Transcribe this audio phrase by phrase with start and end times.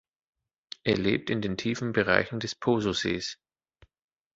[0.83, 3.37] Er lebt in den tiefen Bereichen des Poso-Sees.